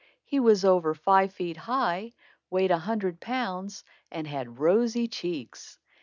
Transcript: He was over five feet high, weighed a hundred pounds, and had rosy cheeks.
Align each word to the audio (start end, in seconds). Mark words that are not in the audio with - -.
He 0.25 0.39
was 0.39 0.65
over 0.65 0.95
five 0.95 1.31
feet 1.31 1.57
high, 1.57 2.13
weighed 2.49 2.71
a 2.71 2.79
hundred 2.79 3.19
pounds, 3.21 3.83
and 4.11 4.25
had 4.25 4.57
rosy 4.57 5.07
cheeks. 5.07 5.77